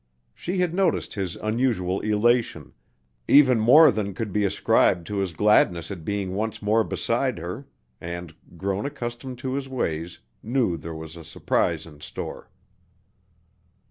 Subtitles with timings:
[0.33, 2.73] She had noticed his unusual elation
[3.27, 7.67] even more than could be ascribed to his gladness at being once more beside her,
[8.01, 12.49] and, grown accustomed to his ways, knew there was a surprise in store.